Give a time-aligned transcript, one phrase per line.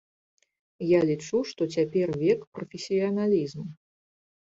[0.91, 3.67] Я лічу, што цяпер век прафесіяналізму.